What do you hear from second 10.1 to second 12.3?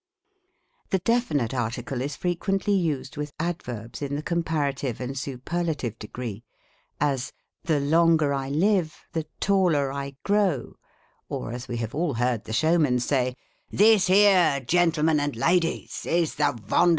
grow;" or, as we have all